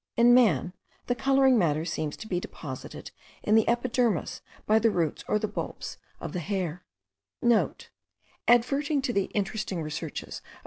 [0.17, 0.73] In man,
[1.05, 3.11] the colouring matter seems to be deposited
[3.43, 6.83] in the epidermis by the roots or the bulbs of the hair:*
[7.63, 10.59] (* Adverting to the interesting researches of M.